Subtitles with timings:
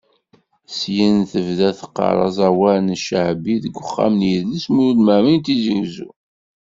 [0.77, 6.09] Syin tebda teqqar aẓawan n cceɛbi deg Uxxam n yidles Mulud Mɛemmeri n Tizi Uzzu.